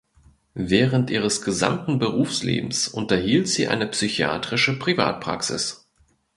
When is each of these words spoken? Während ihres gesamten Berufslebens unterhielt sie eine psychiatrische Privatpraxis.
Während 0.55 1.11
ihres 1.11 1.43
gesamten 1.43 1.99
Berufslebens 1.99 2.87
unterhielt 2.87 3.47
sie 3.47 3.67
eine 3.67 3.85
psychiatrische 3.87 4.79
Privatpraxis. 4.79 5.87